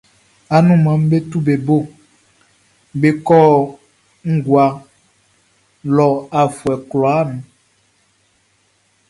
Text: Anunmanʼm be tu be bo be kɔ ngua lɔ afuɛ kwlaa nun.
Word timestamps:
Anunmanʼm 0.55 1.03
be 1.09 1.17
tu 1.29 1.37
be 1.45 1.53
bo 1.65 1.77
be 2.99 3.09
kɔ 3.27 3.39
ngua 4.33 4.65
lɔ 5.95 6.07
afuɛ 6.41 6.75
kwlaa 6.89 7.21
nun. 7.27 7.39